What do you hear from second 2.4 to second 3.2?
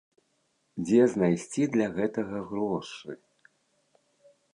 грошы?